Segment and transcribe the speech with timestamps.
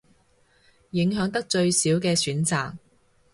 [0.89, 2.73] 影響得最少嘅選擇